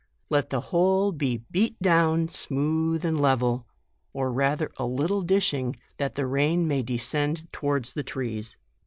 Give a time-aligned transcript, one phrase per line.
[0.31, 3.67] Let the whole be beat down smooth and level,
[4.13, 8.57] or rather a little dishing, that the rain may descend towards the trees.